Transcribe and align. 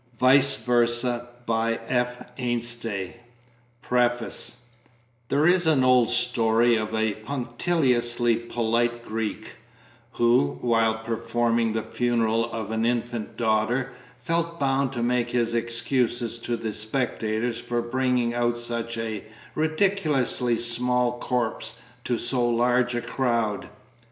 THE 0.17 0.25
RECKONING 0.25 1.19
269 2.61 3.13
PREFACE 3.83 4.63
There 5.29 5.45
is 5.45 5.67
an 5.67 5.83
old 5.83 6.09
story 6.09 6.75
of 6.75 6.95
a 6.95 7.13
punctiliously 7.13 8.35
polite 8.37 9.05
Greek, 9.05 9.57
who, 10.13 10.57
while 10.61 11.03
performing 11.03 11.73
the 11.73 11.83
funeral 11.83 12.51
of 12.51 12.71
an 12.71 12.83
infant 12.83 13.37
daughter, 13.37 13.91
felt 14.19 14.59
bound 14.59 14.91
to 14.93 15.03
make 15.03 15.29
his 15.29 15.53
excuses 15.53 16.39
to 16.39 16.57
the 16.57 16.73
spectators 16.73 17.59
for 17.59 17.83
"bringing 17.83 18.33
out 18.33 18.57
such 18.57 18.97
a 18.97 19.23
ridiculously 19.53 20.57
small 20.57 21.19
corpse 21.19 21.79
to 22.05 22.17
so 22.17 22.49
large 22.49 22.95
a 22.95 23.01
crowd." 23.01 23.69